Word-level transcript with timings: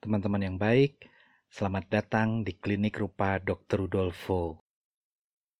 Teman-teman 0.00 0.40
yang 0.40 0.56
baik, 0.56 1.12
selamat 1.52 1.92
datang 1.92 2.40
di 2.40 2.56
Klinik 2.56 2.96
Rupa 2.96 3.36
Dr. 3.36 3.84
Rudolfo. 3.84 4.64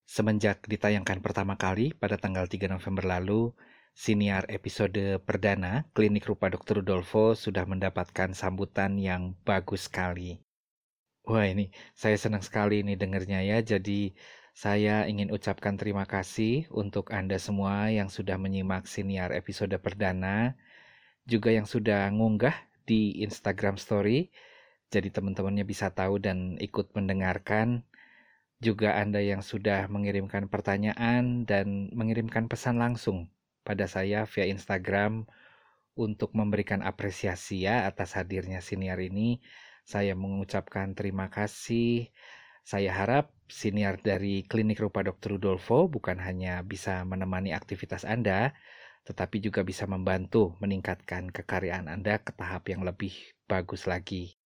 Semenjak 0.08 0.64
ditayangkan 0.64 1.20
pertama 1.20 1.60
kali 1.60 1.92
pada 1.92 2.16
tanggal 2.16 2.48
3 2.48 2.72
November 2.72 3.04
lalu, 3.04 3.52
siniar 3.92 4.48
episode 4.48 5.20
perdana 5.28 5.84
Klinik 5.92 6.24
Rupa 6.24 6.48
Dr. 6.48 6.80
Rudolfo 6.80 7.36
sudah 7.36 7.68
mendapatkan 7.68 8.32
sambutan 8.32 8.96
yang 8.96 9.36
bagus 9.44 9.92
sekali. 9.92 10.40
Wah 11.28 11.44
ini, 11.44 11.68
saya 11.92 12.16
senang 12.16 12.40
sekali 12.40 12.80
ini 12.80 12.96
dengernya 12.96 13.44
ya, 13.44 13.60
jadi 13.60 14.16
saya 14.56 15.04
ingin 15.04 15.36
ucapkan 15.36 15.76
terima 15.76 16.08
kasih 16.08 16.64
untuk 16.72 17.12
Anda 17.12 17.36
semua 17.36 17.92
yang 17.92 18.08
sudah 18.08 18.40
menyimak 18.40 18.88
siniar 18.88 19.36
episode 19.36 19.76
perdana, 19.84 20.56
juga 21.28 21.52
yang 21.52 21.68
sudah 21.68 22.08
ngunggah 22.08 22.69
di 22.86 23.20
Instagram 23.24 23.76
Story. 23.80 24.30
Jadi 24.90 25.08
teman-temannya 25.14 25.62
bisa 25.62 25.90
tahu 25.94 26.18
dan 26.18 26.58
ikut 26.58 26.92
mendengarkan. 26.96 27.86
Juga 28.60 29.00
Anda 29.00 29.24
yang 29.24 29.40
sudah 29.40 29.88
mengirimkan 29.88 30.52
pertanyaan 30.52 31.48
dan 31.48 31.88
mengirimkan 31.96 32.44
pesan 32.44 32.76
langsung 32.76 33.32
pada 33.64 33.88
saya 33.88 34.28
via 34.28 34.44
Instagram 34.50 35.24
untuk 35.96 36.36
memberikan 36.36 36.84
apresiasi 36.84 37.64
ya 37.64 37.88
atas 37.88 38.16
hadirnya 38.16 38.60
siniar 38.60 39.00
ini. 39.00 39.40
Saya 39.84 40.12
mengucapkan 40.12 40.92
terima 40.92 41.32
kasih. 41.32 42.12
Saya 42.60 42.92
harap 42.92 43.32
siniar 43.50 43.98
dari 43.98 44.44
Klinik 44.46 44.78
Rupa 44.78 45.02
Dr. 45.02 45.36
Rudolfo 45.36 45.90
bukan 45.90 46.20
hanya 46.20 46.62
bisa 46.62 47.02
menemani 47.02 47.50
aktivitas 47.56 48.06
Anda, 48.06 48.54
tetapi 49.10 49.42
juga 49.42 49.66
bisa 49.66 49.90
membantu 49.90 50.54
meningkatkan 50.62 51.34
kekaryaan 51.34 51.90
Anda 51.90 52.22
ke 52.22 52.30
tahap 52.30 52.70
yang 52.70 52.86
lebih 52.86 53.10
bagus 53.50 53.90
lagi. 53.90 54.38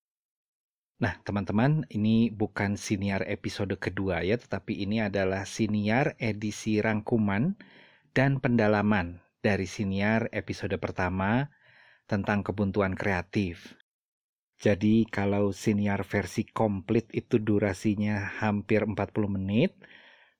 Nah, 1.04 1.20
teman-teman, 1.20 1.84
ini 1.92 2.32
bukan 2.32 2.80
siniar 2.80 3.28
episode 3.28 3.76
kedua 3.76 4.24
ya, 4.24 4.40
tetapi 4.40 4.72
ini 4.88 5.04
adalah 5.04 5.44
siniar 5.44 6.16
edisi 6.16 6.80
rangkuman 6.80 7.60
dan 8.16 8.40
pendalaman 8.40 9.20
dari 9.44 9.68
siniar 9.68 10.32
episode 10.32 10.72
pertama 10.80 11.52
tentang 12.08 12.40
kebuntuan 12.40 12.96
kreatif. 12.96 13.76
Jadi 14.56 15.04
kalau 15.04 15.52
siniar 15.52 16.08
versi 16.08 16.48
komplit 16.48 17.12
itu 17.12 17.36
durasinya 17.36 18.40
hampir 18.40 18.86
40 18.88 19.28
menit, 19.28 19.76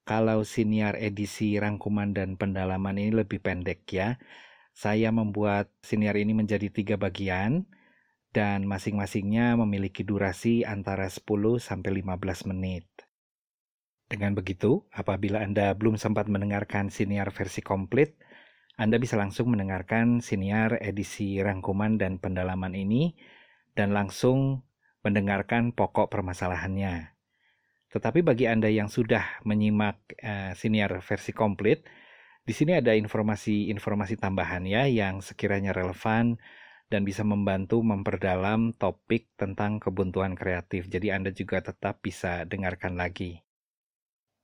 kalau 0.05 0.44
siniar 0.44 1.00
edisi 1.00 1.56
rangkuman 1.56 2.12
dan 2.12 2.36
pendalaman 2.36 3.00
ini 3.00 3.24
lebih 3.24 3.41
pendek 3.41 3.88
ya. 3.88 4.20
Saya 4.77 5.08
membuat 5.08 5.72
siniar 5.80 6.20
ini 6.20 6.36
menjadi 6.36 6.69
tiga 6.69 7.00
bagian 7.00 7.64
dan 8.34 8.66
masing-masingnya 8.66 9.55
memiliki 9.56 10.02
durasi 10.02 10.66
antara 10.66 11.06
10 11.08 11.56
sampai 11.62 12.02
15 12.05 12.50
menit. 12.50 12.84
Dengan 14.10 14.36
begitu, 14.36 14.84
apabila 14.92 15.41
Anda 15.41 15.72
belum 15.72 15.97
sempat 15.97 16.28
mendengarkan 16.28 16.92
siniar 16.92 17.32
versi 17.32 17.64
komplit, 17.64 18.19
Anda 18.75 18.98
bisa 18.98 19.14
langsung 19.14 19.55
mendengarkan 19.55 20.20
siniar 20.20 20.82
edisi 20.82 21.38
rangkuman 21.38 21.97
dan 21.97 22.19
pendalaman 22.19 22.75
ini 22.75 23.14
dan 23.78 23.94
langsung 23.94 24.66
mendengarkan 25.06 25.70
pokok 25.70 26.10
permasalahannya. 26.10 27.13
Tetapi 27.95 28.27
bagi 28.27 28.50
Anda 28.50 28.67
yang 28.67 28.91
sudah 28.91 29.47
menyimak 29.47 30.19
uh, 30.19 30.50
siniar 30.59 30.98
versi 30.98 31.31
komplit, 31.31 31.87
di 32.42 32.50
sini 32.50 32.75
ada 32.75 32.91
informasi-informasi 32.91 34.19
tambahan 34.19 34.67
ya 34.67 34.91
yang 34.91 35.23
sekiranya 35.23 35.70
relevan 35.70 36.34
dan 36.91 37.06
bisa 37.06 37.22
membantu 37.22 37.87
memperdalam 37.87 38.75
topik 38.75 39.31
tentang 39.39 39.78
kebuntuan 39.78 40.34
kreatif. 40.34 40.91
Jadi 40.91 41.15
Anda 41.15 41.31
juga 41.31 41.62
tetap 41.62 42.03
bisa 42.03 42.42
dengarkan 42.42 42.98
lagi. 42.98 43.47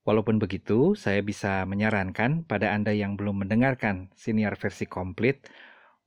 Walaupun 0.07 0.41
begitu, 0.41 0.95
saya 0.97 1.19
bisa 1.21 1.67
menyarankan 1.67 2.47
pada 2.47 2.71
Anda 2.71 2.95
yang 2.95 3.19
belum 3.19 3.45
mendengarkan 3.45 4.09
siniar 4.17 4.57
versi 4.57 4.87
komplit 4.87 5.45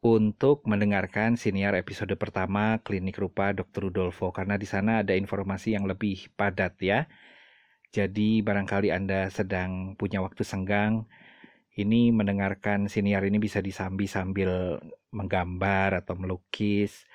untuk 0.02 0.64
mendengarkan 0.66 1.36
siniar 1.38 1.76
episode 1.78 2.12
pertama 2.18 2.80
Klinik 2.82 3.20
Rupa 3.20 3.52
Dr. 3.52 3.88
Rudolfo 3.88 4.32
karena 4.32 4.58
di 4.58 4.66
sana 4.66 5.00
ada 5.00 5.14
informasi 5.14 5.76
yang 5.76 5.86
lebih 5.86 6.28
padat 6.34 6.76
ya 6.82 7.06
jadi 7.94 8.42
barangkali 8.42 8.90
Anda 8.90 9.30
sedang 9.30 9.94
punya 9.94 10.18
waktu 10.18 10.42
senggang, 10.42 11.06
ini 11.78 12.10
mendengarkan 12.10 12.90
siniar 12.90 13.22
ini 13.22 13.38
bisa 13.38 13.62
disambi 13.62 14.10
sambil 14.10 14.82
menggambar 15.14 16.02
atau 16.02 16.18
melukis, 16.18 17.06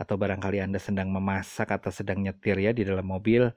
atau 0.00 0.16
barangkali 0.16 0.64
Anda 0.64 0.80
sedang 0.80 1.12
memasak 1.12 1.68
atau 1.68 1.92
sedang 1.92 2.24
nyetir 2.24 2.56
ya 2.64 2.72
di 2.72 2.80
dalam 2.80 3.04
mobil, 3.04 3.52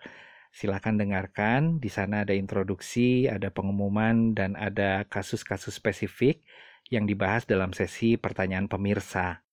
silakan 0.52 1.00
dengarkan. 1.00 1.80
Di 1.80 1.88
sana 1.88 2.28
ada 2.28 2.36
introduksi, 2.36 3.32
ada 3.32 3.48
pengumuman, 3.56 4.36
dan 4.36 4.60
ada 4.60 5.08
kasus-kasus 5.08 5.80
spesifik 5.80 6.44
yang 6.92 7.08
dibahas 7.08 7.48
dalam 7.48 7.72
sesi 7.72 8.20
pertanyaan 8.20 8.68
pemirsa. 8.68 9.48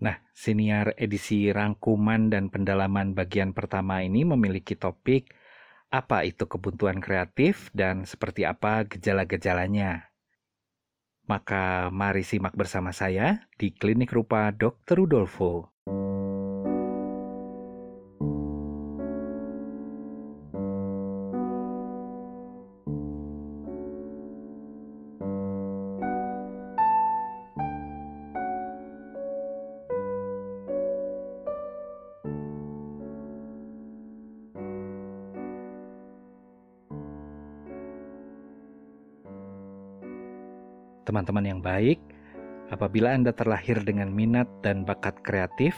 Nah, 0.00 0.16
siniar 0.32 0.96
edisi 0.96 1.52
rangkuman 1.52 2.32
dan 2.32 2.48
pendalaman 2.48 3.12
bagian 3.12 3.52
pertama 3.52 4.00
ini 4.00 4.24
memiliki 4.24 4.76
topik 4.76 5.28
apa 5.90 6.26
itu 6.26 6.44
kebuntuan 6.50 6.98
kreatif 6.98 7.70
dan 7.70 8.02
seperti 8.02 8.42
apa 8.42 8.86
gejala-gejalanya. 8.86 10.10
Maka 11.26 11.90
mari 11.90 12.22
simak 12.22 12.54
bersama 12.54 12.94
saya 12.94 13.50
di 13.58 13.74
Klinik 13.74 14.14
Rupa 14.14 14.54
Dr. 14.54 15.02
Rudolfo. 15.02 15.75
Teman-teman 41.16 41.48
yang 41.48 41.64
baik, 41.64 41.96
apabila 42.68 43.16
Anda 43.16 43.32
terlahir 43.32 43.80
dengan 43.80 44.12
minat 44.12 44.44
dan 44.60 44.84
bakat 44.84 45.24
kreatif, 45.24 45.72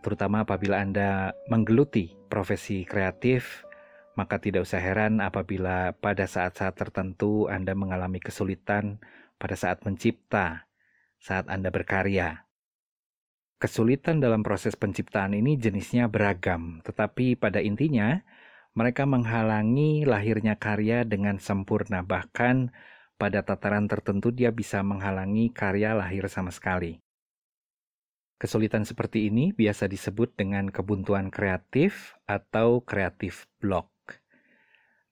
terutama 0.00 0.40
apabila 0.40 0.80
Anda 0.80 1.36
menggeluti 1.52 2.16
profesi 2.32 2.88
kreatif, 2.88 3.68
maka 4.16 4.40
tidak 4.40 4.64
usah 4.64 4.80
heran 4.80 5.20
apabila 5.20 5.92
pada 6.00 6.24
saat-saat 6.24 6.80
tertentu 6.80 7.44
Anda 7.52 7.76
mengalami 7.76 8.24
kesulitan 8.24 9.04
pada 9.36 9.52
saat 9.52 9.84
mencipta, 9.84 10.64
saat 11.20 11.44
Anda 11.52 11.68
berkarya. 11.68 12.48
Kesulitan 13.60 14.24
dalam 14.24 14.40
proses 14.40 14.80
penciptaan 14.80 15.36
ini 15.36 15.60
jenisnya 15.60 16.08
beragam, 16.08 16.80
tetapi 16.88 17.36
pada 17.36 17.60
intinya 17.60 18.16
mereka 18.72 19.04
menghalangi 19.04 20.08
lahirnya 20.08 20.56
karya 20.56 21.04
dengan 21.04 21.36
sempurna, 21.36 22.00
bahkan 22.00 22.72
pada 23.14 23.46
tataran 23.46 23.86
tertentu 23.86 24.34
dia 24.34 24.50
bisa 24.50 24.82
menghalangi 24.82 25.50
karya 25.54 25.94
lahir 25.94 26.26
sama 26.26 26.50
sekali. 26.50 26.98
Kesulitan 28.34 28.82
seperti 28.82 29.30
ini 29.30 29.54
biasa 29.54 29.86
disebut 29.86 30.34
dengan 30.34 30.68
kebuntuan 30.68 31.30
kreatif 31.30 32.18
atau 32.26 32.82
kreatif 32.82 33.46
block. 33.62 33.88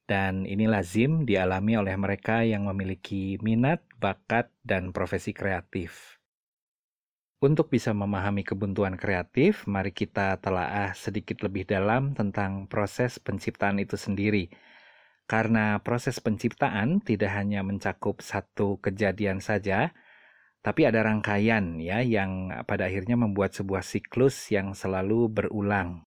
Dan 0.04 0.44
ini 0.44 0.66
lazim 0.66 1.24
dialami 1.24 1.78
oleh 1.78 1.94
mereka 1.96 2.42
yang 2.42 2.68
memiliki 2.68 3.38
minat, 3.40 3.80
bakat, 3.96 4.50
dan 4.66 4.90
profesi 4.90 5.30
kreatif. 5.32 6.18
Untuk 7.42 7.72
bisa 7.72 7.90
memahami 7.90 8.46
kebuntuan 8.46 8.94
kreatif, 8.94 9.66
mari 9.66 9.90
kita 9.90 10.38
telaah 10.42 10.94
sedikit 10.94 11.42
lebih 11.42 11.66
dalam 11.66 12.14
tentang 12.14 12.66
proses 12.70 13.18
penciptaan 13.18 13.82
itu 13.82 13.98
sendiri 13.98 14.50
karena 15.30 15.78
proses 15.80 16.18
penciptaan 16.18 17.00
tidak 17.00 17.32
hanya 17.32 17.64
mencakup 17.64 18.20
satu 18.20 18.78
kejadian 18.82 19.40
saja, 19.40 19.94
tapi 20.62 20.86
ada 20.86 21.02
rangkaian 21.02 21.82
ya 21.82 22.04
yang 22.06 22.54
pada 22.68 22.86
akhirnya 22.86 23.18
membuat 23.18 23.50
sebuah 23.56 23.82
siklus 23.82 24.50
yang 24.54 24.78
selalu 24.78 25.26
berulang. 25.26 26.06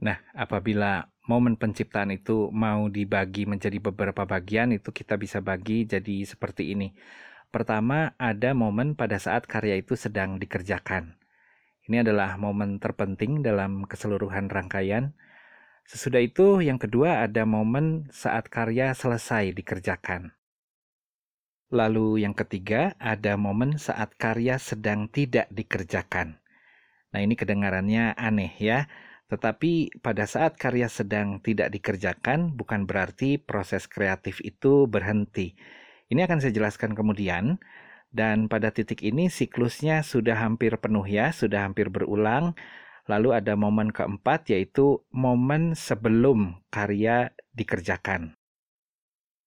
Nah, 0.00 0.20
apabila 0.36 1.08
momen 1.24 1.56
penciptaan 1.56 2.12
itu 2.12 2.52
mau 2.52 2.88
dibagi 2.88 3.48
menjadi 3.48 3.80
beberapa 3.80 4.28
bagian, 4.28 4.72
itu 4.76 4.92
kita 4.92 5.16
bisa 5.16 5.40
bagi 5.40 5.88
jadi 5.88 6.24
seperti 6.24 6.72
ini. 6.76 6.92
Pertama, 7.48 8.12
ada 8.20 8.52
momen 8.52 8.92
pada 8.92 9.16
saat 9.16 9.48
karya 9.48 9.80
itu 9.80 9.96
sedang 9.96 10.36
dikerjakan. 10.36 11.16
Ini 11.86 12.02
adalah 12.02 12.36
momen 12.36 12.82
terpenting 12.82 13.40
dalam 13.40 13.86
keseluruhan 13.86 14.50
rangkaian 14.50 15.14
Sesudah 15.86 16.18
itu, 16.18 16.58
yang 16.58 16.82
kedua 16.82 17.22
ada 17.22 17.46
momen 17.46 18.10
saat 18.10 18.50
karya 18.50 18.90
selesai 18.90 19.54
dikerjakan. 19.54 20.34
Lalu 21.70 22.22
yang 22.22 22.34
ketiga 22.34 22.94
ada 22.98 23.34
momen 23.34 23.78
saat 23.78 24.14
karya 24.18 24.58
sedang 24.58 25.06
tidak 25.10 25.46
dikerjakan. 25.50 26.38
Nah, 27.10 27.20
ini 27.22 27.38
kedengarannya 27.38 28.18
aneh 28.18 28.54
ya. 28.58 28.90
Tetapi 29.26 29.98
pada 29.98 30.26
saat 30.30 30.54
karya 30.54 30.86
sedang 30.86 31.42
tidak 31.42 31.74
dikerjakan, 31.74 32.54
bukan 32.54 32.86
berarti 32.86 33.42
proses 33.42 33.90
kreatif 33.90 34.38
itu 34.46 34.86
berhenti. 34.86 35.58
Ini 36.06 36.22
akan 36.26 36.38
saya 36.38 36.54
jelaskan 36.54 36.94
kemudian. 36.94 37.58
Dan 38.14 38.46
pada 38.46 38.70
titik 38.70 39.02
ini 39.02 39.26
siklusnya 39.26 40.06
sudah 40.06 40.38
hampir 40.38 40.78
penuh 40.78 41.04
ya, 41.04 41.34
sudah 41.34 41.66
hampir 41.66 41.90
berulang. 41.90 42.54
Lalu 43.06 43.38
ada 43.38 43.54
momen 43.54 43.94
keempat 43.94 44.50
yaitu 44.50 45.06
momen 45.14 45.78
sebelum 45.78 46.58
karya 46.74 47.30
dikerjakan. 47.54 48.34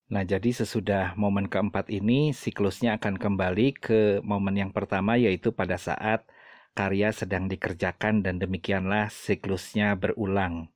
Nah, 0.09 0.25
jadi 0.25 0.49
sesudah 0.49 1.13
momen 1.13 1.45
keempat 1.45 1.93
ini, 1.93 2.33
siklusnya 2.33 2.97
akan 2.97 3.21
kembali 3.21 3.77
ke 3.77 4.25
momen 4.25 4.57
yang 4.57 4.71
pertama, 4.73 5.21
yaitu 5.21 5.53
pada 5.53 5.77
saat 5.77 6.25
karya 6.73 7.13
sedang 7.13 7.45
dikerjakan, 7.45 8.25
dan 8.25 8.41
demikianlah 8.41 9.13
siklusnya 9.13 9.93
berulang. 9.93 10.73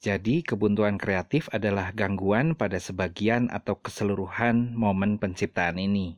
Jadi, 0.00 0.40
kebuntuan 0.40 0.96
kreatif 0.96 1.52
adalah 1.52 1.92
gangguan 1.92 2.56
pada 2.56 2.80
sebagian 2.80 3.52
atau 3.52 3.76
keseluruhan 3.76 4.72
momen 4.72 5.20
penciptaan 5.20 5.76
ini. 5.76 6.16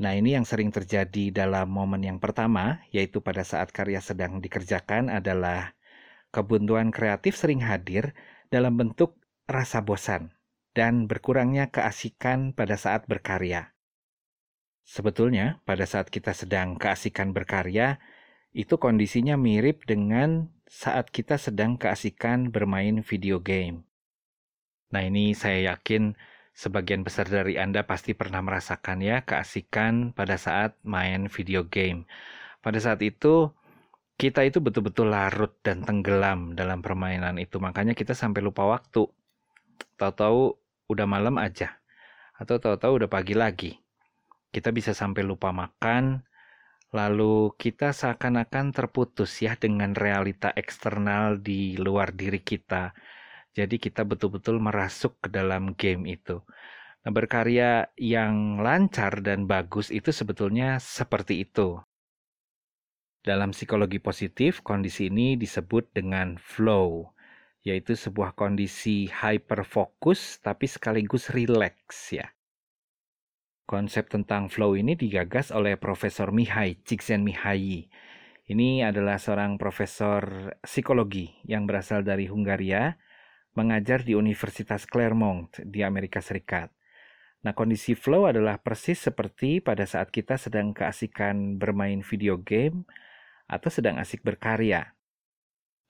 Nah, 0.00 0.16
ini 0.16 0.32
yang 0.32 0.48
sering 0.48 0.72
terjadi 0.72 1.28
dalam 1.28 1.68
momen 1.68 2.00
yang 2.00 2.16
pertama, 2.16 2.80
yaitu 2.88 3.20
pada 3.20 3.44
saat 3.44 3.68
karya 3.68 4.00
sedang 4.00 4.40
dikerjakan, 4.40 5.12
adalah 5.12 5.76
kebuntuan 6.32 6.88
kreatif 6.88 7.36
sering 7.36 7.60
hadir 7.60 8.16
dalam 8.48 8.80
bentuk 8.80 9.20
rasa 9.44 9.84
bosan 9.84 10.32
dan 10.72 11.04
berkurangnya 11.04 11.68
keasikan 11.68 12.56
pada 12.56 12.80
saat 12.80 13.04
berkarya. 13.12 13.76
Sebetulnya, 14.88 15.60
pada 15.68 15.84
saat 15.84 16.08
kita 16.08 16.32
sedang 16.32 16.80
keasikan 16.80 17.36
berkarya, 17.36 18.00
itu 18.56 18.80
kondisinya 18.80 19.36
mirip 19.36 19.84
dengan 19.84 20.48
saat 20.64 21.12
kita 21.12 21.36
sedang 21.36 21.76
keasikan 21.76 22.48
bermain 22.48 23.04
video 23.04 23.36
game. 23.36 23.84
Nah, 24.90 25.04
ini 25.04 25.36
saya 25.36 25.76
yakin 25.76 26.16
sebagian 26.54 27.06
besar 27.06 27.30
dari 27.30 27.56
Anda 27.56 27.86
pasti 27.88 28.12
pernah 28.12 28.44
merasakan 28.44 29.00
ya 29.00 29.22
keasikan 29.24 30.12
pada 30.12 30.36
saat 30.36 30.76
main 30.84 31.30
video 31.30 31.64
game. 31.66 32.04
Pada 32.60 32.76
saat 32.76 33.00
itu, 33.00 33.48
kita 34.20 34.44
itu 34.44 34.60
betul-betul 34.60 35.08
larut 35.08 35.56
dan 35.64 35.80
tenggelam 35.80 36.52
dalam 36.52 36.84
permainan 36.84 37.40
itu. 37.40 37.56
Makanya 37.56 37.96
kita 37.96 38.12
sampai 38.12 38.44
lupa 38.44 38.68
waktu. 38.68 39.08
Tahu-tahu 39.96 40.60
udah 40.92 41.06
malam 41.08 41.40
aja. 41.40 41.80
Atau 42.36 42.60
tahu-tahu 42.60 43.00
udah 43.00 43.08
pagi 43.08 43.32
lagi. 43.32 43.72
Kita 44.52 44.74
bisa 44.76 44.92
sampai 44.92 45.24
lupa 45.24 45.54
makan, 45.56 46.20
lalu 46.90 47.54
kita 47.54 47.94
seakan-akan 47.94 48.74
terputus 48.74 49.40
ya 49.40 49.54
dengan 49.54 49.94
realita 49.94 50.50
eksternal 50.52 51.38
di 51.38 51.78
luar 51.78 52.12
diri 52.12 52.42
kita. 52.42 52.92
Jadi 53.54 53.82
kita 53.82 54.06
betul-betul 54.06 54.62
merasuk 54.62 55.18
ke 55.22 55.28
dalam 55.28 55.74
game 55.74 56.06
itu. 56.06 56.42
Nah, 57.00 57.12
berkarya 57.14 57.90
yang 57.96 58.60
lancar 58.60 59.24
dan 59.24 59.48
bagus 59.48 59.88
itu 59.90 60.12
sebetulnya 60.12 60.78
seperti 60.78 61.42
itu. 61.48 61.80
Dalam 63.20 63.52
psikologi 63.52 64.00
positif, 64.00 64.64
kondisi 64.64 65.12
ini 65.12 65.36
disebut 65.36 65.92
dengan 65.92 66.40
flow 66.40 67.12
yaitu 67.60 67.92
sebuah 67.92 68.32
kondisi 68.32 69.12
hyperfokus 69.12 70.40
tapi 70.40 70.64
sekaligus 70.64 71.28
relax 71.28 72.16
ya. 72.16 72.32
Konsep 73.68 74.10
tentang 74.10 74.50
flow 74.50 74.74
ini 74.74 74.98
digagas 74.98 75.54
oleh 75.54 75.78
Profesor 75.78 76.34
Mihai 76.34 76.80
Csikszentmihalyi. 76.82 77.86
Ini 78.50 78.82
adalah 78.82 79.14
seorang 79.14 79.62
profesor 79.62 80.50
psikologi 80.66 81.30
yang 81.46 81.70
berasal 81.70 82.02
dari 82.02 82.26
Hungaria, 82.26 82.98
mengajar 83.54 84.06
di 84.06 84.14
Universitas 84.14 84.86
Claremont 84.86 85.50
di 85.66 85.82
Amerika 85.82 86.22
Serikat. 86.22 86.70
Nah, 87.40 87.56
kondisi 87.56 87.96
flow 87.96 88.28
adalah 88.28 88.60
persis 88.60 89.00
seperti 89.00 89.64
pada 89.64 89.88
saat 89.88 90.12
kita 90.12 90.36
sedang 90.36 90.76
keasikan 90.76 91.56
bermain 91.56 92.04
video 92.04 92.36
game 92.36 92.84
atau 93.48 93.72
sedang 93.72 93.96
asik 93.96 94.20
berkarya. 94.20 94.92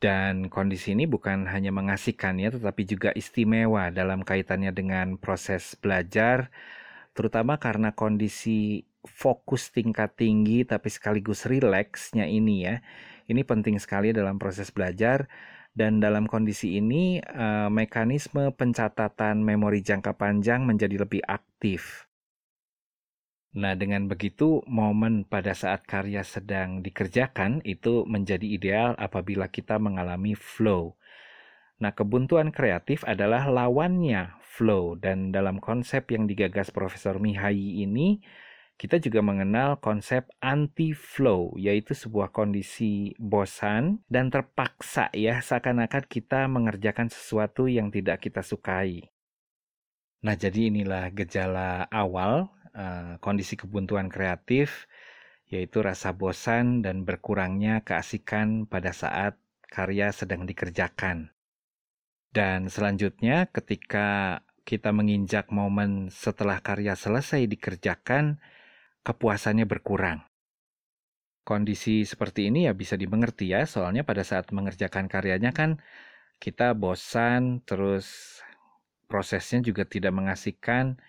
Dan 0.00 0.48
kondisi 0.48 0.96
ini 0.96 1.04
bukan 1.04 1.44
hanya 1.50 1.74
mengasihkan 1.74 2.40
ya, 2.40 2.48
tetapi 2.48 2.88
juga 2.88 3.10
istimewa 3.12 3.92
dalam 3.92 4.24
kaitannya 4.24 4.72
dengan 4.72 5.20
proses 5.20 5.76
belajar, 5.76 6.48
terutama 7.12 7.60
karena 7.60 7.92
kondisi 7.92 8.88
fokus 9.04 9.72
tingkat 9.72 10.16
tinggi 10.16 10.64
tapi 10.64 10.88
sekaligus 10.88 11.44
rileksnya 11.44 12.24
ini 12.24 12.64
ya. 12.64 12.80
Ini 13.28 13.44
penting 13.44 13.76
sekali 13.76 14.16
dalam 14.16 14.40
proses 14.40 14.72
belajar 14.72 15.28
dan 15.74 16.02
dalam 16.02 16.26
kondisi 16.26 16.76
ini 16.78 17.22
eh, 17.22 17.68
mekanisme 17.70 18.50
pencatatan 18.54 19.42
memori 19.42 19.80
jangka 19.80 20.18
panjang 20.18 20.66
menjadi 20.66 21.06
lebih 21.06 21.22
aktif. 21.26 22.10
Nah, 23.50 23.74
dengan 23.74 24.06
begitu, 24.06 24.62
momen 24.70 25.26
pada 25.26 25.58
saat 25.58 25.82
karya 25.82 26.22
sedang 26.22 26.86
dikerjakan 26.86 27.58
itu 27.66 28.06
menjadi 28.06 28.46
ideal 28.46 28.94
apabila 28.94 29.50
kita 29.50 29.74
mengalami 29.82 30.38
flow. 30.38 30.94
Nah, 31.82 31.90
kebuntuan 31.90 32.54
kreatif 32.54 33.02
adalah 33.02 33.50
lawannya 33.50 34.38
flow, 34.46 34.94
dan 34.94 35.34
dalam 35.34 35.58
konsep 35.58 36.06
yang 36.14 36.30
digagas 36.30 36.70
Profesor 36.70 37.18
Mihai 37.18 37.82
ini, 37.82 38.22
kita 38.80 38.96
juga 38.96 39.20
mengenal 39.20 39.76
konsep 39.76 40.24
anti-flow, 40.40 41.52
yaitu 41.60 41.92
sebuah 41.92 42.32
kondisi 42.32 43.12
bosan 43.20 44.00
dan 44.08 44.32
terpaksa 44.32 45.12
ya, 45.12 45.44
seakan-akan 45.44 46.08
kita 46.08 46.48
mengerjakan 46.48 47.12
sesuatu 47.12 47.68
yang 47.68 47.92
tidak 47.92 48.24
kita 48.24 48.40
sukai. 48.40 49.04
Nah, 50.24 50.32
jadi 50.32 50.72
inilah 50.72 51.12
gejala 51.12 51.92
awal 51.92 52.48
uh, 52.72 53.20
kondisi 53.20 53.60
kebuntuan 53.60 54.08
kreatif, 54.08 54.88
yaitu 55.52 55.84
rasa 55.84 56.16
bosan 56.16 56.80
dan 56.80 57.04
berkurangnya 57.04 57.84
keasikan 57.84 58.64
pada 58.64 58.96
saat 58.96 59.36
karya 59.68 60.08
sedang 60.08 60.48
dikerjakan. 60.48 61.36
Dan 62.32 62.72
selanjutnya, 62.72 63.44
ketika 63.52 64.40
kita 64.64 64.88
menginjak 64.88 65.52
momen 65.52 66.08
setelah 66.08 66.64
karya 66.64 66.96
selesai 66.96 67.44
dikerjakan, 67.44 68.40
kepuasannya 69.06 69.64
berkurang. 69.64 70.24
Kondisi 71.46 72.04
seperti 72.06 72.52
ini 72.52 72.68
ya 72.68 72.72
bisa 72.76 72.94
dimengerti 72.94 73.50
ya, 73.50 73.64
soalnya 73.64 74.04
pada 74.04 74.22
saat 74.22 74.52
mengerjakan 74.52 75.08
karyanya 75.10 75.50
kan 75.50 75.80
kita 76.40 76.72
bosan, 76.76 77.64
terus 77.68 78.38
prosesnya 79.10 79.60
juga 79.64 79.82
tidak 79.84 80.14
mengasihkan, 80.14 81.00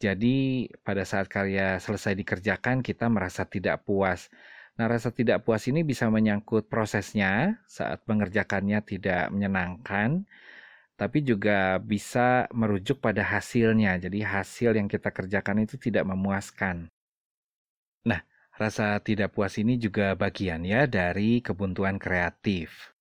jadi 0.00 0.64
pada 0.80 1.04
saat 1.04 1.28
karya 1.28 1.76
selesai 1.76 2.16
dikerjakan 2.16 2.80
kita 2.80 3.12
merasa 3.12 3.44
tidak 3.44 3.84
puas. 3.84 4.32
Nah, 4.80 4.88
rasa 4.88 5.12
tidak 5.12 5.44
puas 5.44 5.68
ini 5.68 5.84
bisa 5.84 6.08
menyangkut 6.08 6.72
prosesnya 6.72 7.60
saat 7.68 8.00
mengerjakannya 8.08 8.80
tidak 8.80 9.28
menyenangkan, 9.28 10.24
tapi 10.96 11.20
juga 11.20 11.76
bisa 11.84 12.48
merujuk 12.56 13.04
pada 13.04 13.20
hasilnya. 13.20 14.00
Jadi 14.00 14.24
hasil 14.24 14.72
yang 14.80 14.88
kita 14.88 15.12
kerjakan 15.12 15.68
itu 15.68 15.76
tidak 15.76 16.08
memuaskan. 16.08 16.88
Rasa 18.60 19.00
tidak 19.00 19.32
puas 19.32 19.56
ini 19.56 19.80
juga 19.80 20.12
bagian 20.12 20.60
ya 20.68 20.84
dari 20.84 21.40
kebuntuan 21.40 21.96
kreatif. 21.96 22.92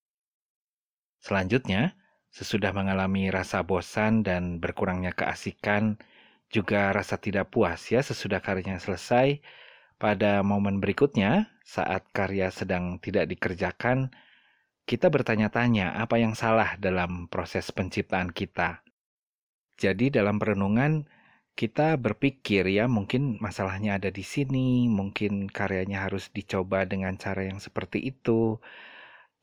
Selanjutnya, 1.19 1.99
sesudah 2.31 2.71
mengalami 2.71 3.27
rasa 3.27 3.59
bosan 3.67 4.23
dan 4.23 4.63
berkurangnya 4.63 5.11
keasikan, 5.11 5.99
juga 6.47 6.95
rasa 6.95 7.19
tidak 7.19 7.51
puas 7.51 7.91
ya 7.91 7.99
sesudah 7.99 8.39
karyanya 8.39 8.79
selesai. 8.79 9.43
Pada 9.99 10.47
momen 10.47 10.79
berikutnya, 10.79 11.51
saat 11.67 12.07
karya 12.15 12.55
sedang 12.55 12.95
tidak 13.03 13.27
dikerjakan, 13.27 14.15
kita 14.87 15.11
bertanya-tanya 15.11 15.91
apa 15.99 16.23
yang 16.23 16.39
salah 16.39 16.79
dalam 16.79 17.27
proses 17.27 17.67
penciptaan 17.75 18.31
kita. 18.31 18.79
Jadi 19.75 20.07
dalam 20.07 20.39
perenungan 20.39 21.03
kita 21.59 21.99
berpikir 21.99 22.63
ya 22.71 22.87
mungkin 22.87 23.35
masalahnya 23.43 23.99
ada 23.99 24.07
di 24.17 24.23
sini, 24.23 24.87
mungkin 24.87 25.51
karyanya 25.51 26.07
harus 26.07 26.31
dicoba 26.31 26.87
dengan 26.87 27.13
cara 27.23 27.41
yang 27.51 27.59
seperti 27.59 27.99
itu. 28.11 28.63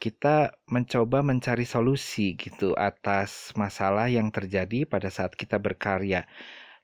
Kita 0.01 0.37
mencoba 0.75 1.21
mencari 1.21 1.65
solusi 1.69 2.27
gitu 2.41 2.73
atas 2.73 3.53
masalah 3.63 4.09
yang 4.09 4.29
terjadi 4.33 4.89
pada 4.89 5.09
saat 5.13 5.33
kita 5.37 5.57
berkarya 5.61 6.25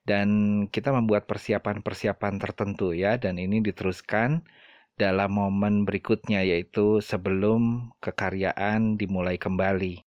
dan 0.05 0.29
kita 0.69 0.91
membuat 0.93 1.25
persiapan-persiapan 1.31 2.35
tertentu 2.43 2.93
ya 2.93 3.17
dan 3.17 3.41
ini 3.41 3.65
diteruskan 3.65 4.45
dalam 5.01 5.31
momen 5.33 5.89
berikutnya 5.89 6.45
yaitu 6.45 7.01
sebelum 7.01 7.93
kekaryaan 8.05 9.01
dimulai 9.01 9.41
kembali. 9.41 10.05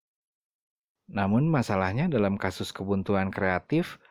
Namun 1.08 1.48
masalahnya 1.48 2.12
dalam 2.12 2.36
kasus 2.36 2.76
kebuntuan 2.76 3.32
kreatif 3.32 4.03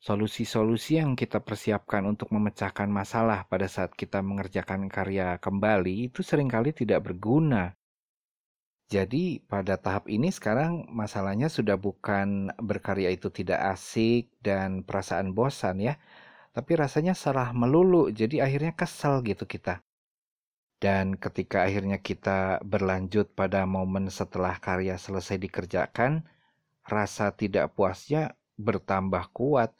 Solusi-solusi 0.00 0.96
yang 0.96 1.12
kita 1.12 1.44
persiapkan 1.44 2.08
untuk 2.08 2.32
memecahkan 2.32 2.88
masalah 2.88 3.44
pada 3.44 3.68
saat 3.68 3.92
kita 3.92 4.24
mengerjakan 4.24 4.88
karya 4.88 5.36
kembali 5.36 6.08
itu 6.08 6.24
sering 6.24 6.48
kali 6.48 6.72
tidak 6.72 7.04
berguna. 7.04 7.76
Jadi 8.88 9.44
pada 9.44 9.76
tahap 9.76 10.08
ini 10.08 10.32
sekarang 10.32 10.88
masalahnya 10.88 11.52
sudah 11.52 11.76
bukan 11.76 12.48
berkarya 12.56 13.12
itu 13.12 13.28
tidak 13.28 13.60
asik 13.76 14.32
dan 14.40 14.88
perasaan 14.88 15.36
bosan 15.36 15.84
ya, 15.84 16.00
tapi 16.56 16.80
rasanya 16.80 17.12
salah 17.12 17.52
melulu, 17.52 18.08
jadi 18.08 18.48
akhirnya 18.48 18.72
kesal 18.72 19.20
gitu 19.20 19.44
kita. 19.44 19.84
Dan 20.80 21.20
ketika 21.20 21.68
akhirnya 21.68 22.00
kita 22.00 22.64
berlanjut 22.64 23.36
pada 23.36 23.68
momen 23.68 24.08
setelah 24.08 24.56
karya 24.56 24.96
selesai 24.96 25.36
dikerjakan, 25.36 26.24
rasa 26.88 27.36
tidak 27.36 27.76
puasnya 27.76 28.32
bertambah 28.56 29.28
kuat 29.36 29.76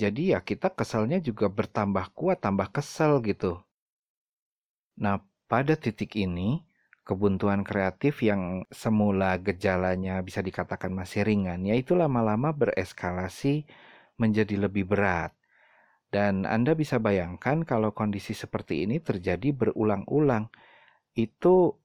jadi 0.00 0.36
ya 0.36 0.40
kita 0.40 0.72
keselnya 0.72 1.18
juga 1.20 1.46
bertambah 1.52 2.12
kuat, 2.16 2.40
tambah 2.44 2.68
kesel 2.72 3.20
gitu. 3.24 3.60
Nah, 4.98 5.20
pada 5.48 5.74
titik 5.76 6.16
ini, 6.16 6.64
kebuntuan 7.02 7.66
kreatif 7.66 8.22
yang 8.22 8.64
semula 8.72 9.36
gejalanya 9.40 10.22
bisa 10.22 10.40
dikatakan 10.40 10.92
masih 10.94 11.26
ringan, 11.26 11.60
yaitu 11.66 11.92
lama-lama 11.98 12.54
bereskalasi 12.54 13.66
menjadi 14.20 14.54
lebih 14.68 14.86
berat. 14.88 15.32
Dan 16.12 16.44
Anda 16.44 16.76
bisa 16.76 17.00
bayangkan 17.00 17.64
kalau 17.64 17.96
kondisi 17.96 18.36
seperti 18.36 18.84
ini 18.84 19.00
terjadi 19.00 19.48
berulang-ulang, 19.56 20.52
itu 21.16 21.76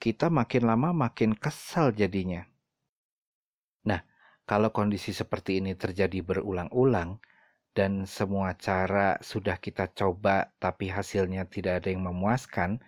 kita 0.00 0.32
makin 0.32 0.64
lama 0.64 0.96
makin 0.96 1.36
kesal 1.36 1.92
jadinya. 1.92 2.48
Kalau 4.50 4.74
kondisi 4.74 5.14
seperti 5.14 5.62
ini 5.62 5.78
terjadi 5.78 6.26
berulang-ulang, 6.26 7.22
dan 7.70 8.02
semua 8.02 8.58
cara 8.58 9.14
sudah 9.22 9.62
kita 9.62 9.94
coba 9.94 10.50
tapi 10.58 10.90
hasilnya 10.90 11.46
tidak 11.46 11.86
ada 11.86 11.94
yang 11.94 12.02
memuaskan, 12.02 12.82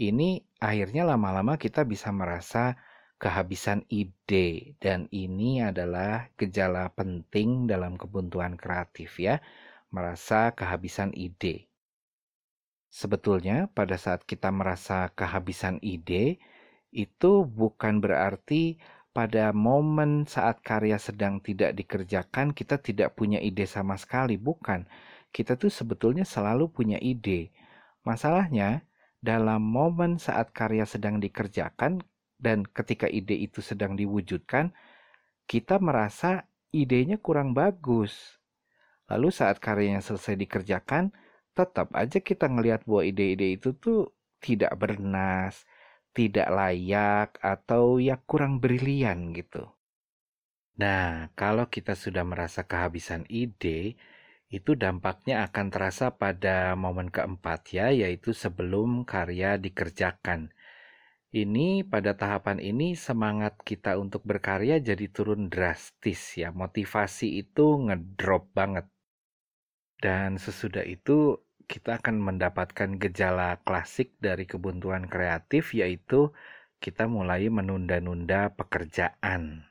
ini 0.00 0.40
akhirnya 0.56 1.04
lama-lama 1.04 1.60
kita 1.60 1.84
bisa 1.84 2.08
merasa 2.16 2.80
kehabisan 3.20 3.84
ide 3.92 4.76
dan 4.80 5.04
ini 5.12 5.60
adalah 5.60 6.32
gejala 6.40 6.88
penting 6.96 7.68
dalam 7.68 8.00
kebuntuan 8.00 8.56
kreatif 8.56 9.20
ya, 9.20 9.44
merasa 9.92 10.56
kehabisan 10.56 11.12
ide. 11.12 11.68
Sebetulnya 12.88 13.68
pada 13.68 14.00
saat 14.00 14.24
kita 14.24 14.48
merasa 14.48 15.12
kehabisan 15.12 15.76
ide 15.84 16.40
itu 16.88 17.44
bukan 17.44 18.00
berarti 18.00 18.80
pada 19.16 19.48
momen 19.56 20.28
saat 20.28 20.60
karya 20.60 21.00
sedang 21.00 21.40
tidak 21.40 21.72
dikerjakan, 21.72 22.52
kita 22.52 22.76
tidak 22.76 23.16
punya 23.16 23.40
ide 23.40 23.64
sama 23.64 23.96
sekali. 23.96 24.36
Bukan, 24.36 24.84
kita 25.32 25.56
tuh 25.56 25.72
sebetulnya 25.72 26.28
selalu 26.28 26.68
punya 26.68 27.00
ide. 27.00 27.48
Masalahnya, 28.04 28.84
dalam 29.24 29.64
momen 29.64 30.20
saat 30.20 30.52
karya 30.52 30.84
sedang 30.84 31.16
dikerjakan 31.16 32.04
dan 32.36 32.68
ketika 32.68 33.08
ide 33.08 33.40
itu 33.40 33.64
sedang 33.64 33.96
diwujudkan, 33.96 34.76
kita 35.48 35.80
merasa 35.80 36.44
idenya 36.68 37.16
kurang 37.16 37.56
bagus. 37.56 38.36
Lalu 39.08 39.32
saat 39.32 39.62
karyanya 39.62 40.04
selesai 40.04 40.36
dikerjakan, 40.36 41.14
tetap 41.56 41.88
aja 41.96 42.20
kita 42.20 42.52
ngelihat 42.52 42.84
bahwa 42.84 43.02
ide-ide 43.06 43.56
itu 43.56 43.72
tuh 43.72 44.12
tidak 44.42 44.76
bernas, 44.76 45.64
tidak 46.16 46.48
layak 46.58 47.30
atau 47.44 48.00
ya 48.00 48.16
kurang 48.28 48.58
brilian 48.62 49.36
gitu. 49.36 49.68
Nah, 50.80 51.32
kalau 51.40 51.68
kita 51.68 51.92
sudah 51.96 52.24
merasa 52.24 52.64
kehabisan 52.64 53.24
ide, 53.28 53.96
itu 54.48 54.72
dampaknya 54.76 55.44
akan 55.48 55.66
terasa 55.72 56.06
pada 56.22 56.72
momen 56.76 57.08
keempat 57.12 57.60
ya, 57.76 57.86
yaitu 57.92 58.30
sebelum 58.32 59.04
karya 59.04 59.60
dikerjakan. 59.60 60.52
Ini 61.32 61.84
pada 61.92 62.16
tahapan 62.16 62.58
ini 62.70 62.96
semangat 62.96 63.60
kita 63.60 64.00
untuk 64.00 64.24
berkarya 64.24 64.80
jadi 64.80 65.06
turun 65.12 65.52
drastis 65.52 66.40
ya, 66.40 66.48
motivasi 66.52 67.44
itu 67.44 67.66
ngedrop 67.88 68.48
banget. 68.56 68.86
Dan 70.00 70.36
sesudah 70.36 70.84
itu 70.84 71.40
kita 71.66 71.98
akan 71.98 72.22
mendapatkan 72.22 72.94
gejala 73.02 73.58
klasik 73.66 74.14
dari 74.22 74.46
kebuntuan 74.46 75.10
kreatif 75.10 75.74
yaitu 75.74 76.30
kita 76.78 77.10
mulai 77.10 77.50
menunda-nunda 77.50 78.54
pekerjaan. 78.54 79.66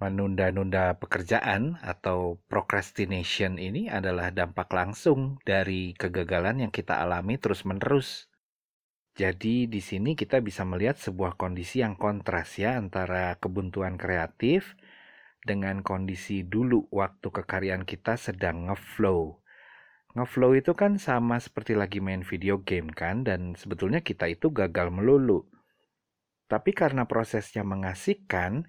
Menunda-nunda 0.00 0.96
pekerjaan 0.98 1.78
atau 1.84 2.40
procrastination 2.50 3.60
ini 3.60 3.92
adalah 3.92 4.32
dampak 4.32 4.72
langsung 4.72 5.38
dari 5.44 5.92
kegagalan 5.94 6.66
yang 6.66 6.72
kita 6.72 6.98
alami 6.98 7.38
terus-menerus. 7.38 8.32
Jadi 9.14 9.70
di 9.70 9.78
sini 9.78 10.18
kita 10.18 10.42
bisa 10.42 10.66
melihat 10.66 10.98
sebuah 10.98 11.38
kondisi 11.38 11.84
yang 11.84 11.94
kontras 11.94 12.58
ya 12.58 12.74
antara 12.74 13.38
kebuntuan 13.38 13.94
kreatif 13.94 14.74
dengan 15.44 15.86
kondisi 15.86 16.42
dulu 16.42 16.90
waktu 16.90 17.30
kekaryaan 17.30 17.86
kita 17.86 18.18
sedang 18.18 18.66
ngeflow 18.66 19.43
Ngeflow 20.14 20.54
itu 20.54 20.78
kan 20.78 20.94
sama 20.94 21.42
seperti 21.42 21.74
lagi 21.74 21.98
main 21.98 22.22
video 22.22 22.62
game 22.62 22.94
kan, 22.94 23.26
dan 23.26 23.58
sebetulnya 23.58 23.98
kita 23.98 24.30
itu 24.30 24.54
gagal 24.54 24.94
melulu. 24.94 25.42
Tapi 26.46 26.70
karena 26.70 27.02
prosesnya 27.02 27.66
mengasihkan, 27.66 28.62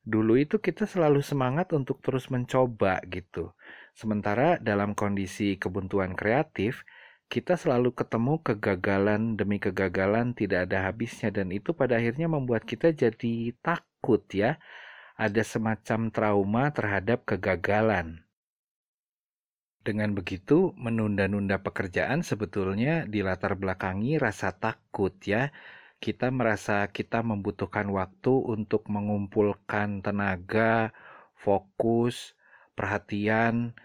dulu 0.00 0.40
itu 0.40 0.56
kita 0.56 0.88
selalu 0.88 1.20
semangat 1.20 1.76
untuk 1.76 2.00
terus 2.00 2.32
mencoba 2.32 3.04
gitu. 3.12 3.52
Sementara 3.92 4.56
dalam 4.56 4.96
kondisi 4.96 5.60
kebuntuan 5.60 6.16
kreatif, 6.16 6.80
kita 7.26 7.58
selalu 7.58 7.92
ketemu 7.92 8.40
kegagalan 8.40 9.34
demi 9.34 9.58
kegagalan 9.58 10.32
tidak 10.32 10.70
ada 10.70 10.88
habisnya 10.88 11.34
dan 11.34 11.50
itu 11.50 11.74
pada 11.74 11.98
akhirnya 11.98 12.30
membuat 12.30 12.62
kita 12.64 12.94
jadi 12.94 13.52
takut 13.60 14.24
ya. 14.32 14.56
Ada 15.18 15.42
semacam 15.42 16.12
trauma 16.12 16.64
terhadap 16.70 17.24
kegagalan. 17.28 18.25
Dengan 19.86 20.10
begitu, 20.18 20.74
menunda-nunda 20.74 21.62
pekerjaan 21.62 22.26
sebetulnya 22.26 22.94
dilatar 23.14 23.52
belakangi 23.62 24.18
rasa 24.18 24.50
takut 24.64 25.14
ya. 25.22 25.54
Kita 26.04 26.26
merasa 26.38 26.76
kita 26.90 27.22
membutuhkan 27.30 27.86
waktu 27.98 28.34
untuk 28.54 28.82
mengumpulkan 28.94 29.88
tenaga, 30.02 30.90
fokus, 31.38 32.34
perhatian, 32.74 33.78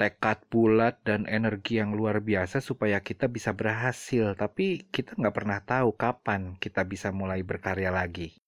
tekad 0.00 0.42
bulat, 0.50 0.98
dan 1.06 1.20
energi 1.30 1.78
yang 1.78 1.94
luar 1.94 2.18
biasa 2.18 2.58
supaya 2.58 2.98
kita 3.08 3.30
bisa 3.30 3.50
berhasil. 3.54 4.34
Tapi 4.34 4.90
kita 4.90 5.14
nggak 5.14 5.36
pernah 5.38 5.60
tahu 5.62 5.94
kapan 5.94 6.58
kita 6.58 6.82
bisa 6.82 7.14
mulai 7.14 7.46
berkarya 7.46 7.94
lagi. 7.94 8.43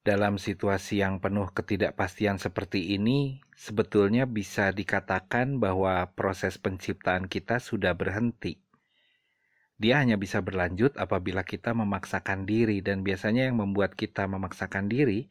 Dalam 0.00 0.40
situasi 0.40 1.04
yang 1.04 1.20
penuh 1.20 1.52
ketidakpastian 1.52 2.40
seperti 2.40 2.96
ini, 2.96 3.44
sebetulnya 3.52 4.24
bisa 4.24 4.72
dikatakan 4.72 5.60
bahwa 5.60 6.08
proses 6.16 6.56
penciptaan 6.56 7.28
kita 7.28 7.60
sudah 7.60 7.92
berhenti. 7.92 8.64
Dia 9.76 10.00
hanya 10.00 10.16
bisa 10.16 10.40
berlanjut 10.40 10.96
apabila 10.96 11.44
kita 11.44 11.76
memaksakan 11.76 12.48
diri, 12.48 12.80
dan 12.80 13.04
biasanya 13.04 13.52
yang 13.52 13.60
membuat 13.60 13.92
kita 13.92 14.24
memaksakan 14.24 14.88
diri 14.88 15.28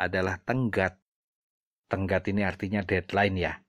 adalah 0.00 0.40
tenggat. 0.40 0.96
Tenggat 1.92 2.24
ini 2.32 2.40
artinya 2.40 2.80
deadline, 2.88 3.36
ya. 3.36 3.60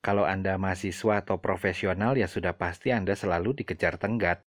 Kalau 0.00 0.24
Anda 0.24 0.56
mahasiswa 0.56 1.20
atau 1.20 1.36
profesional, 1.44 2.16
ya 2.16 2.32
sudah 2.32 2.56
pasti 2.56 2.96
Anda 2.96 3.12
selalu 3.12 3.60
dikejar 3.60 4.00
tenggat. 4.00 4.40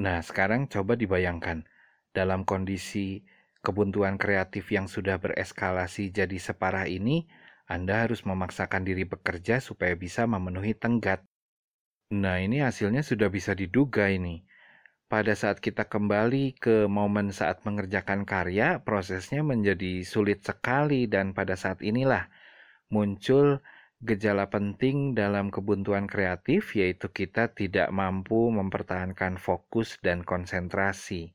Nah, 0.00 0.24
sekarang 0.24 0.64
coba 0.64 0.96
dibayangkan 0.96 1.68
dalam 2.16 2.48
kondisi 2.48 3.20
kebuntuan 3.60 4.16
kreatif 4.16 4.72
yang 4.72 4.88
sudah 4.88 5.20
bereskalasi 5.20 6.12
jadi 6.12 6.36
separah 6.36 6.88
ini, 6.88 7.28
Anda 7.68 8.08
harus 8.08 8.26
memaksakan 8.26 8.82
diri 8.82 9.06
bekerja 9.06 9.62
supaya 9.62 9.94
bisa 9.94 10.26
memenuhi 10.26 10.74
tenggat. 10.74 11.22
Nah, 12.10 12.42
ini 12.42 12.64
hasilnya 12.64 13.06
sudah 13.06 13.30
bisa 13.30 13.54
diduga 13.54 14.10
ini. 14.10 14.42
Pada 15.10 15.34
saat 15.34 15.58
kita 15.58 15.90
kembali 15.90 16.54
ke 16.58 16.86
momen 16.86 17.34
saat 17.34 17.66
mengerjakan 17.66 18.22
karya, 18.22 18.78
prosesnya 18.82 19.42
menjadi 19.42 20.06
sulit 20.06 20.46
sekali 20.46 21.10
dan 21.10 21.34
pada 21.34 21.58
saat 21.58 21.82
inilah 21.82 22.30
muncul 22.90 23.58
gejala 24.00 24.48
penting 24.48 25.12
dalam 25.12 25.52
kebuntuan 25.52 26.06
kreatif 26.06 26.72
yaitu 26.78 27.10
kita 27.10 27.50
tidak 27.52 27.90
mampu 27.90 28.54
mempertahankan 28.54 29.36
fokus 29.36 29.98
dan 30.00 30.22
konsentrasi. 30.22 31.34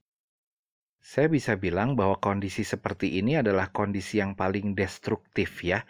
Saya 1.06 1.30
bisa 1.30 1.54
bilang 1.54 1.94
bahwa 1.94 2.18
kondisi 2.18 2.66
seperti 2.66 3.22
ini 3.22 3.38
adalah 3.38 3.70
kondisi 3.70 4.18
yang 4.18 4.34
paling 4.34 4.74
destruktif 4.74 5.62
ya 5.62 5.86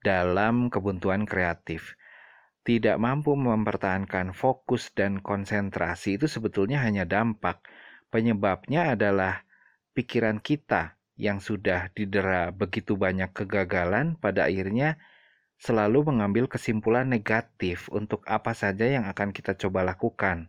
dalam 0.00 0.72
kebuntuan 0.72 1.28
kreatif. 1.28 2.00
Tidak 2.64 2.96
mampu 2.96 3.36
mempertahankan 3.36 4.32
fokus 4.32 4.88
dan 4.96 5.20
konsentrasi 5.20 6.16
itu 6.16 6.32
sebetulnya 6.32 6.80
hanya 6.80 7.04
dampak. 7.04 7.60
Penyebabnya 8.08 8.96
adalah 8.96 9.44
pikiran 9.92 10.40
kita 10.40 10.96
yang 11.20 11.44
sudah 11.44 11.92
didera 11.92 12.48
begitu 12.48 12.96
banyak 12.96 13.36
kegagalan 13.36 14.16
pada 14.16 14.48
akhirnya 14.48 14.96
selalu 15.60 16.08
mengambil 16.08 16.48
kesimpulan 16.48 17.04
negatif 17.04 17.92
untuk 17.92 18.24
apa 18.24 18.56
saja 18.56 18.88
yang 18.88 19.04
akan 19.04 19.36
kita 19.36 19.60
coba 19.60 19.84
lakukan. 19.84 20.48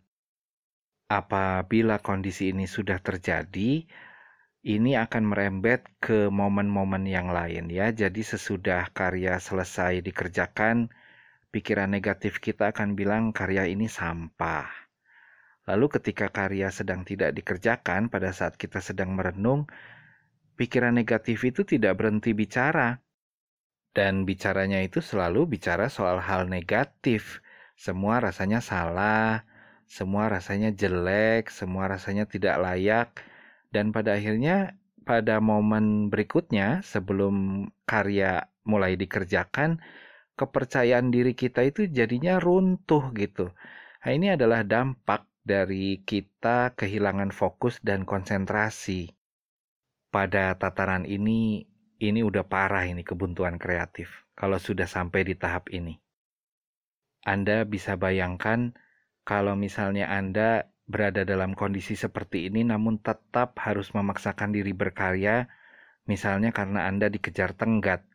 Apabila 1.05 2.01
kondisi 2.01 2.50
ini 2.50 2.65
sudah 2.65 2.98
terjadi, 2.98 3.86
ini 4.65 4.98
akan 4.98 5.29
merembet 5.29 5.86
ke 6.01 6.25
momen-momen 6.34 7.05
yang 7.05 7.29
lain 7.29 7.69
ya. 7.69 7.93
Jadi 7.93 8.25
sesudah 8.25 8.89
karya 8.98 9.38
selesai 9.38 10.01
dikerjakan, 10.01 10.89
pikiran 11.53 11.93
negatif 11.93 12.41
kita 12.41 12.74
akan 12.74 12.98
bilang 12.98 13.29
karya 13.29 13.69
ini 13.69 13.86
sampah. 13.86 14.65
Lalu 15.69 15.86
ketika 16.01 16.34
karya 16.34 16.74
sedang 16.74 17.05
tidak 17.05 17.38
dikerjakan 17.38 18.10
pada 18.10 18.34
saat 18.34 18.57
kita 18.57 18.81
sedang 18.81 19.13
merenung, 19.13 19.69
pikiran 20.57 20.98
negatif 20.98 21.45
itu 21.45 21.62
tidak 21.62 22.01
berhenti 22.01 22.34
bicara 22.34 22.98
dan 23.93 24.25
bicaranya 24.25 24.81
itu 24.81 24.98
selalu 24.98 25.45
bicara 25.45 25.93
soal 25.93 26.17
hal 26.17 26.50
negatif. 26.50 27.38
Semua 27.77 28.17
rasanya 28.17 28.65
salah, 28.65 29.45
semua 29.86 30.25
rasanya 30.25 30.74
jelek, 30.74 31.53
semua 31.53 31.86
rasanya 31.86 32.25
tidak 32.25 32.57
layak. 32.57 33.13
Dan 33.69 33.93
pada 33.95 34.17
akhirnya 34.17 34.77
pada 35.05 35.38
momen 35.38 36.10
berikutnya 36.10 36.81
sebelum 36.81 37.67
karya 37.86 38.50
mulai 38.65 38.98
dikerjakan, 38.98 39.79
kepercayaan 40.36 41.13
diri 41.13 41.38
kita 41.38 41.63
itu 41.63 41.86
jadinya 41.88 42.41
runtuh 42.41 43.13
gitu. 43.13 43.53
Nah, 44.05 44.12
ini 44.12 44.34
adalah 44.34 44.65
dampak 44.65 45.29
dari 45.45 46.01
kita 46.01 46.74
kehilangan 46.74 47.29
fokus 47.29 47.77
dan 47.86 48.03
konsentrasi. 48.03 49.13
Pada 50.10 50.57
tataran 50.57 51.05
ini, 51.05 51.69
ini 52.01 52.22
udah 52.25 52.43
parah 52.45 52.89
ini 52.89 53.05
kebuntuan 53.05 53.62
kreatif 53.62 54.25
kalau 54.34 54.57
sudah 54.60 54.89
sampai 54.89 55.22
di 55.24 55.36
tahap 55.38 55.69
ini. 55.72 56.01
Anda 57.25 57.65
bisa 57.65 57.98
bayangkan 57.98 58.77
kalau 59.25 59.57
misalnya 59.57 60.05
Anda 60.10 60.69
berada 60.86 61.25
dalam 61.25 61.58
kondisi 61.58 61.98
seperti 61.98 62.50
ini 62.50 62.62
namun 62.62 63.01
tetap 63.01 63.58
harus 63.62 63.92
memaksakan 63.92 64.54
diri 64.54 64.72
berkarya, 64.72 65.50
misalnya 66.06 66.54
karena 66.54 66.86
Anda 66.86 67.10
dikejar 67.10 67.58
tenggat. 67.58 68.06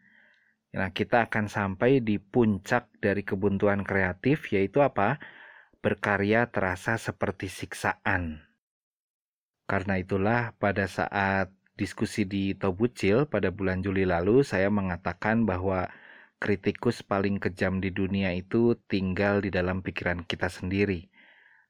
Nah, 0.71 0.95
kita 0.95 1.27
akan 1.27 1.50
sampai 1.50 1.99
di 1.99 2.23
puncak 2.23 2.87
dari 3.03 3.27
kebuntuan 3.27 3.83
kreatif 3.83 4.55
yaitu 4.55 4.87
apa? 4.87 5.19
Berkarya 5.83 6.47
terasa 6.47 6.95
seperti 6.95 7.50
siksaan. 7.50 8.47
Karena 9.67 9.99
itulah 9.99 10.55
pada 10.59 10.87
saat 10.87 11.50
diskusi 11.75 12.29
di 12.29 12.55
Tobucil 12.55 13.27
pada 13.27 13.50
bulan 13.50 13.83
Juli 13.83 14.07
lalu, 14.07 14.47
saya 14.47 14.69
mengatakan 14.71 15.43
bahwa 15.49 15.91
kritikus 16.39 17.03
paling 17.03 17.43
kejam 17.43 17.81
di 17.81 17.91
dunia 17.91 18.31
itu 18.37 18.77
tinggal 18.87 19.41
di 19.41 19.50
dalam 19.50 19.83
pikiran 19.83 20.23
kita 20.23 20.53
sendiri. 20.53 21.09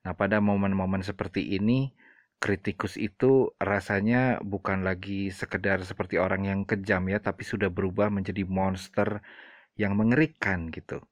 Nah, 0.05 0.15
pada 0.17 0.41
momen-momen 0.41 1.05
seperti 1.05 1.57
ini, 1.61 1.93
kritikus 2.41 2.97
itu 2.97 3.53
rasanya 3.61 4.41
bukan 4.41 4.81
lagi 4.89 5.29
sekedar 5.29 5.85
seperti 5.85 6.17
orang 6.17 6.43
yang 6.49 6.61
kejam 6.65 7.05
ya, 7.13 7.21
tapi 7.21 7.45
sudah 7.45 7.69
berubah 7.69 8.09
menjadi 8.09 8.43
monster 8.49 9.21
yang 9.77 9.93
mengerikan 10.01 10.73
gitu. 10.73 11.05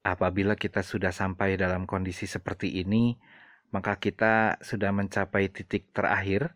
Apabila 0.00 0.54
kita 0.56 0.80
sudah 0.80 1.12
sampai 1.12 1.60
dalam 1.60 1.84
kondisi 1.84 2.24
seperti 2.24 2.80
ini, 2.80 3.18
maka 3.74 3.98
kita 4.00 4.58
sudah 4.62 4.90
mencapai 4.94 5.50
titik 5.52 5.92
terakhir 5.92 6.54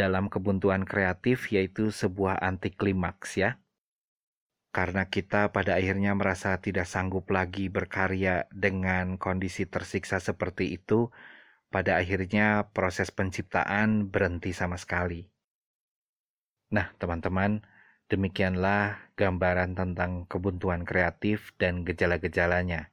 dalam 0.00 0.30
kebuntuan 0.32 0.82
kreatif 0.86 1.50
yaitu 1.52 1.90
sebuah 1.92 2.40
anti 2.40 2.72
klimaks 2.72 3.36
ya. 3.36 3.58
Karena 4.76 5.08
kita 5.08 5.56
pada 5.56 5.80
akhirnya 5.80 6.12
merasa 6.12 6.60
tidak 6.60 6.84
sanggup 6.84 7.32
lagi 7.32 7.72
berkarya 7.72 8.44
dengan 8.52 9.16
kondisi 9.16 9.64
tersiksa 9.64 10.20
seperti 10.20 10.76
itu, 10.76 11.08
pada 11.72 11.96
akhirnya 11.96 12.68
proses 12.76 13.08
penciptaan 13.08 14.12
berhenti 14.12 14.52
sama 14.52 14.76
sekali. 14.76 15.32
Nah, 16.76 16.92
teman-teman, 17.00 17.64
demikianlah 18.12 19.16
gambaran 19.16 19.72
tentang 19.80 20.28
kebuntuan 20.28 20.84
kreatif 20.84 21.56
dan 21.56 21.88
gejala-gejalanya. 21.88 22.92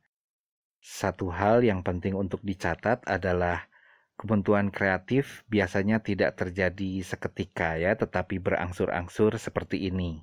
Satu 0.80 1.36
hal 1.36 1.68
yang 1.68 1.84
penting 1.84 2.16
untuk 2.16 2.40
dicatat 2.48 3.04
adalah 3.12 3.68
Kebuntuan 4.14 4.70
kreatif 4.70 5.42
biasanya 5.50 5.98
tidak 6.06 6.38
terjadi 6.38 7.02
seketika 7.02 7.82
ya, 7.82 7.98
tetapi 7.98 8.38
berangsur-angsur 8.38 9.42
seperti 9.42 9.90
ini. 9.90 10.22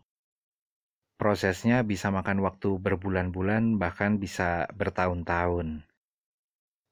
Prosesnya 1.20 1.85
bisa 1.85 2.09
makan 2.09 2.40
waktu 2.40 2.80
berbulan-bulan, 2.80 3.76
bahkan 3.76 4.16
bisa 4.16 4.64
bertahun-tahun. 4.72 5.85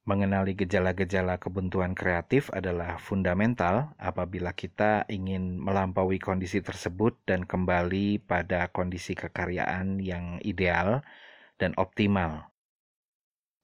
Mengenali 0.05 0.53
gejala-gejala 0.53 1.41
kebuntuan 1.41 1.97
kreatif 1.97 2.53
adalah 2.53 3.01
fundamental 3.01 3.97
apabila 3.97 4.53
kita 4.53 5.09
ingin 5.09 5.57
melampaui 5.57 6.21
kondisi 6.21 6.61
tersebut 6.61 7.17
dan 7.25 7.49
kembali 7.49 8.21
pada 8.21 8.69
kondisi 8.69 9.17
kekaryaan 9.17 9.97
yang 9.97 10.37
ideal 10.45 11.01
dan 11.57 11.73
optimal. 11.81 12.53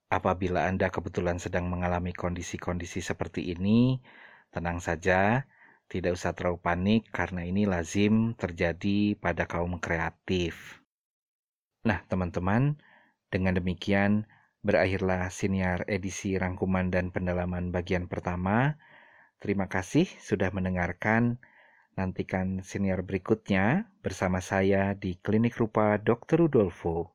Apabila 0.09 0.65
Anda 0.65 0.89
kebetulan 0.89 1.45
sedang 1.45 1.69
mengalami 1.69 2.17
kondisi-kondisi 2.17 3.05
seperti 3.05 3.53
ini, 3.53 4.01
tenang 4.49 4.81
saja, 4.81 5.45
tidak 5.89 6.17
usah 6.17 6.33
terlalu 6.33 6.59
panik 6.61 7.03
karena 7.13 7.45
ini 7.45 7.69
lazim 7.69 8.33
terjadi 8.35 9.15
pada 9.21 9.45
kaum 9.45 9.77
kreatif. 9.79 10.81
Nah, 11.85 12.01
teman-teman, 12.09 12.81
dengan 13.29 13.61
demikian 13.61 14.25
berakhirlah 14.65 15.29
siniar 15.29 15.85
edisi 15.85 16.41
rangkuman 16.41 16.89
dan 16.89 17.13
pendalaman 17.13 17.69
bagian 17.69 18.09
pertama. 18.09 18.81
Terima 19.37 19.69
kasih 19.69 20.09
sudah 20.25 20.49
mendengarkan. 20.57 21.37
Nantikan 21.95 22.65
siniar 22.65 23.05
berikutnya 23.07 23.87
bersama 24.01 24.43
saya 24.43 24.97
di 24.97 25.21
Klinik 25.21 25.55
Rupa 25.61 26.01
Dr. 26.01 26.49
Rudolfo. 26.49 27.13